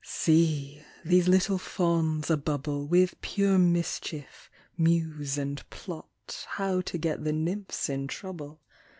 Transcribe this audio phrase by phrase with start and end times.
[0.03, 6.97] See 1 these little fauns, a bubble With pure mischief, muse and plot How to
[6.97, 8.61] get the nymphs in trouble.